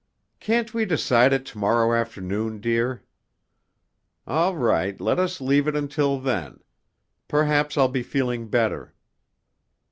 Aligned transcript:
"Can't 0.39 0.73
we 0.73 0.83
decide 0.85 1.31
it 1.31 1.45
to 1.45 1.59
morrow 1.59 1.93
afternoon, 1.93 2.59
dear? 2.59 3.03
All 4.25 4.57
right—let 4.57 5.19
us 5.19 5.39
leave 5.39 5.67
it 5.67 5.75
until 5.75 6.19
then. 6.19 6.61
Perhaps 7.27 7.77
I'll 7.77 7.87
be 7.87 8.01
feeling 8.01 8.47
better." 8.47 8.95